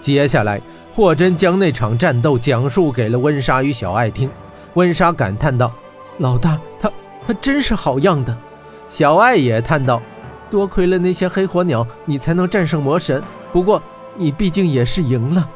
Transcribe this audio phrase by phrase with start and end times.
[0.00, 0.60] 接下来，
[0.94, 4.30] 霍真将那场战斗讲述给了温莎与小爱听。
[4.74, 5.72] 温莎感叹道
[6.18, 6.90] ：“老大，他
[7.26, 8.36] 他真是好样的。”
[8.88, 10.00] 小爱也叹道
[10.50, 13.22] ：“多亏了那些黑火鸟，你才能战胜魔神。
[13.52, 13.82] 不过，
[14.16, 15.48] 你毕竟也是赢了。”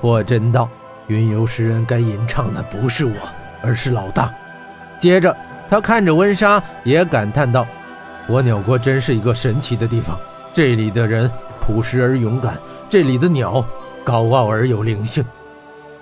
[0.00, 0.68] 霍真道
[1.06, 3.12] ：“云游诗人该吟唱的不是我，
[3.62, 4.32] 而是老大。”
[4.98, 5.36] 接着，
[5.68, 7.66] 他看着温莎，也感叹道
[8.26, 10.16] ：“火鸟国真是一个神奇的地方。
[10.54, 11.30] 这里的人
[11.60, 12.58] 朴实而勇敢，
[12.90, 13.64] 这里的鸟
[14.04, 15.24] 高傲而有灵性。”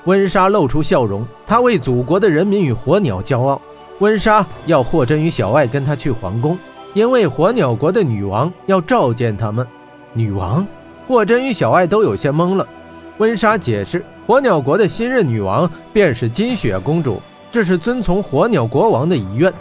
[0.04, 3.60] 温莎露出笑容，她为祖国的人民与火鸟骄傲。
[3.98, 6.56] 温莎要霍真与小爱跟她去皇宫，
[6.94, 9.66] 因为火鸟国的女王要召见他们。
[10.14, 10.66] 女王，
[11.06, 12.66] 霍真与小爱都有些懵了。
[13.18, 17.20] 温莎解释，火鸟国的新任女王便是金雪公主，
[17.52, 19.52] 这是遵从火鸟国王的遗愿。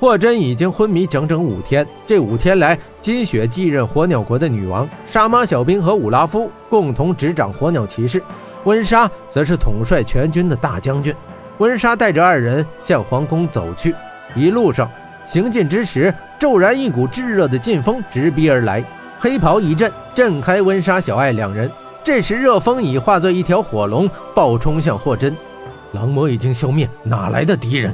[0.00, 8.22] 霍真已经昏迷整整五天，这五天来，金雪继任火鸟国的女王，沙马小兵和武拉夫共同执掌火鸟骑士。
[8.62, 11.12] 温莎则是统帅全军的大将军。
[11.58, 13.92] 温莎带着二人向皇宫走去，
[14.36, 14.88] 一路上
[15.26, 18.84] 行进之时，骤然一股炙热的劲风直逼而来，
[19.18, 21.68] 黑袍一震，震开温莎、小爱两人。
[22.04, 25.36] 这时，热风已化作一条火龙，暴冲向霍真。
[25.90, 27.92] 狼魔已经消灭，哪来的敌人？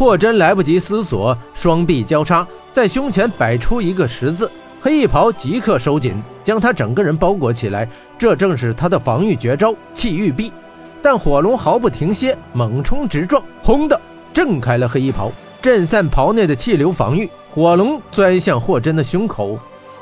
[0.00, 7.86] 霍真来不及思索，双臂交叉，在胸前摆出一个十字，黑衣袍即刻收紧，将他整个人包裹起来。
[8.18, 10.50] 这正是他的防御绝招气玉臂，
[11.02, 14.00] 但火龙毫不停歇，猛冲直撞，轰的
[14.32, 17.28] 震开了黑衣袍，震散袍内的气流防御。
[17.54, 19.58] 火龙钻向霍真的胸口，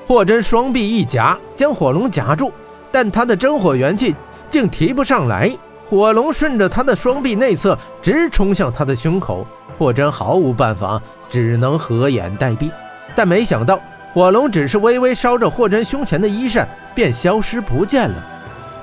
[0.07, 2.53] 霍真双臂一夹，将火龙夹住，
[2.93, 4.15] 但他的真火元气
[4.49, 5.51] 竟提不上来。
[5.89, 9.47] 火龙顺着他的双臂内侧直冲向他的胸口，
[9.79, 11.01] 霍真毫无办法，
[11.31, 12.71] 只能合眼待毙。
[13.17, 13.79] 但没想到。
[14.15, 18.17] 火龙只是微微烧着霍真胸前的衣衫，便消失不见了。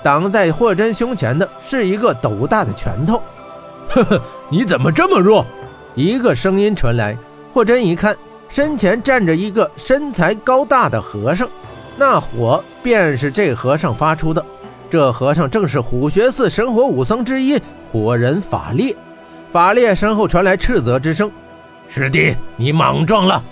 [0.04, 3.22] 挡在霍真胸前的是一个斗大的拳头。
[3.90, 5.46] 呵呵，你怎么这么弱？
[5.96, 7.18] 一个声音传来。
[7.52, 8.16] 霍真一看，
[8.48, 11.50] 身前站着一个身材高大的和尚，
[11.98, 14.46] 那火便是这和尚发出的。
[14.96, 17.62] 这和尚正是虎穴寺神火武僧之一
[17.92, 18.96] 火人法烈。
[19.52, 21.30] 法烈身后传来斥责之声
[21.90, 23.44] ：“师弟，你莽撞了！”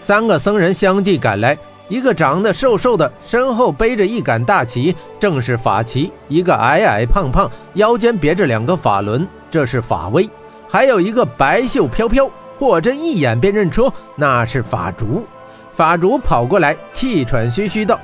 [0.00, 1.54] 三个僧人相继赶来，
[1.90, 10.26] 一个长得瘦瘦的，身后背着一杆大旗，正是法旗；一个矮矮胖胖，腰间别着两个法轮，这是法威；
[10.66, 12.26] 还有一个白袖飘飘，
[12.58, 15.26] 霍真一眼便认出那是法竹。
[15.74, 18.00] 法竹跑过来，气喘吁吁道：“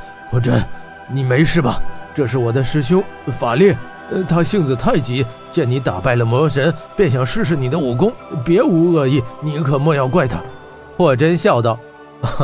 [0.30, 0.64] 霍真，
[1.12, 1.82] 你没事吧？
[2.18, 3.00] 这是我的师兄
[3.38, 3.78] 法烈，
[4.28, 8.12] 他性子太急，见你打败了魔神，便想试试你的武功，
[8.44, 10.42] 别无恶意，你可莫要怪他。”
[10.98, 11.78] 霍真笑道：“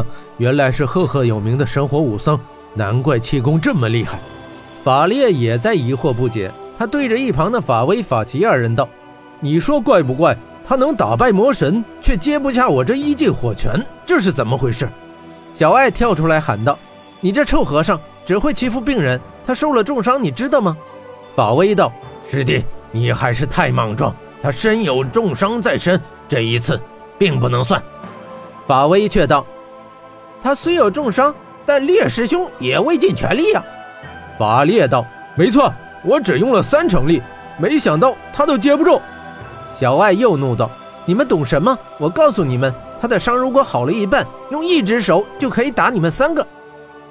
[0.38, 2.38] 原来是赫赫有名的神火武僧，
[2.74, 4.16] 难怪气功这么厉害。”
[4.84, 8.88] 法烈也在疑惑不解，他对着一旁的法威、法奇二人道
[9.42, 10.38] ：“你说怪不怪？
[10.64, 14.88] 他能打败魔神，却接不下我这一记火拳，这是怎么回事？”
[15.58, 16.78] 小爱跳出来喊道
[17.20, 19.20] ：“你这臭和尚，只会欺负病人！
[19.46, 20.76] 他受了重伤，你知道吗？”
[21.36, 21.92] 法威道
[22.30, 24.14] ：“师弟，你还是太莽撞。
[24.42, 26.80] 他身有重伤在身，这一次
[27.18, 27.82] 并不能算。”
[28.66, 29.44] 法威却道
[30.42, 31.34] ：“他虽有重伤，
[31.66, 33.64] 但烈师兄也未尽全力呀。”
[34.38, 35.04] 法烈道
[35.36, 35.72] ：“没错，
[36.04, 37.22] 我只用了三成力，
[37.58, 39.00] 没想到他都接不住。”
[39.78, 40.70] 小爱又怒道
[41.04, 41.76] ：“你们懂什么？
[41.98, 46.46] 我告诉你们，他的伤如果好了一半，用一只手就可以打你们三个。”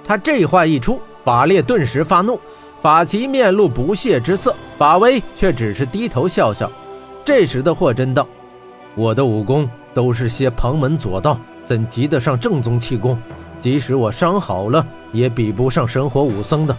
[0.04, 2.40] 他这话一出，法烈顿时发怒，
[2.82, 6.70] 法奇面露不屑之色，法威却只是低头笑笑。
[7.24, 8.28] 这时的霍真道
[8.96, 13.16] ：“我的武功。”都是些旁门左道，怎及得上正宗气功？
[13.62, 16.76] 即使我伤好了，也比不上神火武僧的。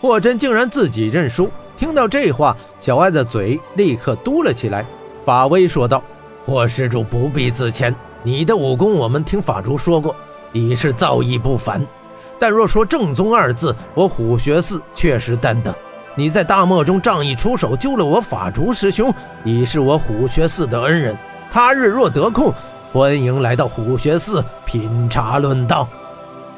[0.00, 1.48] 霍真竟然自己认输。
[1.78, 4.84] 听到这话，小爱的嘴立刻嘟了起来。
[5.24, 6.02] 法威说道
[6.44, 7.94] ：“霍施主不必自谦，
[8.24, 10.16] 你的武功我们听法主说过，
[10.52, 11.80] 已是造诣不凡。
[12.42, 15.72] 但若说正宗二字，我虎穴寺确实担当。
[16.16, 19.14] 你在大漠中仗义出手救了我法竹师兄，
[19.44, 21.16] 已是我虎穴寺的恩人。”
[21.52, 22.52] 他日若得空，
[22.92, 25.86] 欢迎来到虎穴寺品茶论道。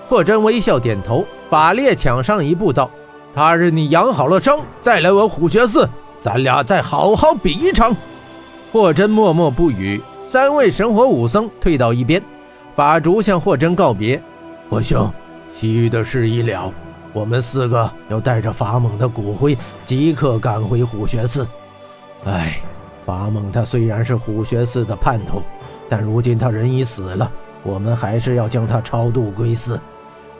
[0.08, 1.26] 霍真微笑点头。
[1.50, 2.90] 法烈抢上一步道
[3.34, 5.86] ：“他日你养好了伤，再来我虎穴寺，
[6.22, 7.94] 咱俩再好好比一场。”
[8.72, 10.00] 霍真默默不语。
[10.30, 12.22] 三位神火武僧退到一边。
[12.74, 14.18] 法竹向霍真告别
[14.70, 15.12] ：“霍兄，
[15.54, 16.72] 其余的事已了，
[17.12, 19.56] 我们四个要带着法猛的骨灰，
[19.86, 21.46] 即刻赶回虎穴寺。
[22.24, 22.58] 唉。”
[23.04, 25.42] 法猛他虽然是虎穴寺的叛徒，
[25.90, 27.30] 但如今他人已死了，
[27.62, 29.78] 我们还是要将他超度归寺。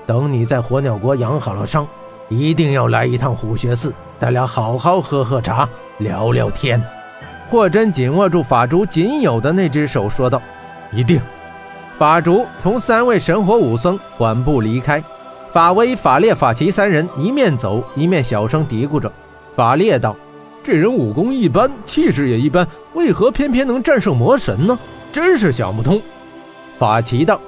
[0.06, 1.86] 等你在火鸟国养好了伤，
[2.30, 5.68] 一定要来一趟虎穴寺，咱俩好好喝喝茶，
[5.98, 6.82] 聊聊天。
[7.50, 10.40] 霍真紧握住法珠仅有的那只手，说道
[10.90, 11.20] ：“一定。”
[11.98, 15.02] 法烛同三位神火武僧缓步离开，
[15.52, 19.10] 法威、法烈、法奇三人一面走一面小声嘀咕着。
[19.54, 20.16] 法烈道
[20.64, 24.76] ：“这人武功一般，气势也一般，为何偏偏能战胜魔神呢？
[25.12, 26.00] 真是想不通。”
[26.76, 27.40] 法奇道：“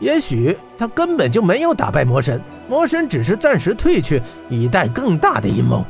[0.00, 5.84] 也许他根本就没有打败魔神，魔神只是暂时退去，以待更大的阴谋。”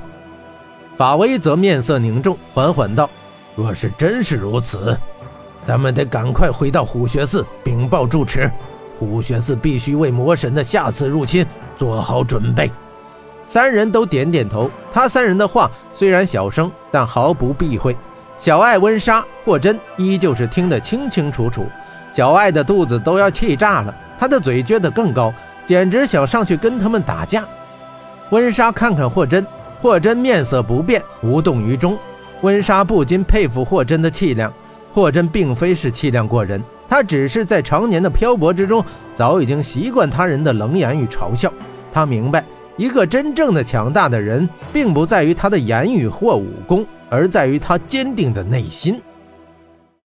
[0.99, 3.09] 法威则面色凝重，缓缓道。
[3.57, 4.99] 若是真是如此，
[5.67, 8.51] 咱们得赶快回到虎穴寺禀报住持。
[8.99, 11.45] 虎穴寺必须为魔神的下次入侵
[11.77, 12.71] 做好准备。
[13.47, 14.71] 三人都点点头。
[14.93, 17.97] 他三人的话虽然小声，但毫不避讳。
[18.39, 21.67] 小艾、温莎、霍真依旧是听得清清楚楚。
[22.13, 25.33] 小艾的肚子都要气炸了，他的嘴撅得更高，
[25.67, 27.45] 简直想上去跟他们打架。
[28.31, 29.47] 温莎看看霍真，
[29.83, 31.99] 霍真面色不变，无动于衷。
[32.41, 34.53] 温莎不禁佩服霍真的气量。
[34.95, 41.53] 霍真并非是气量过人，他只是在常年的漂泊之中，早已经习惯他人的冷眼与嘲笑。
[41.93, 42.45] 他明白，
[42.77, 49.01] 一个真正的强大的人，并不在于他的言语或武功，而在于他坚定的内心。